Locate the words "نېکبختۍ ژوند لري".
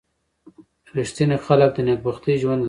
1.87-2.59